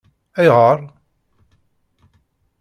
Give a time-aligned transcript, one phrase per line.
[0.39, 0.77] AyƔeṛ?